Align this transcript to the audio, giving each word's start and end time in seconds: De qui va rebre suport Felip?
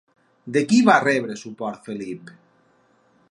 De 0.55 0.63
qui 0.71 0.79
va 0.87 0.95
rebre 1.03 1.37
suport 1.43 1.85
Felip? 1.89 2.35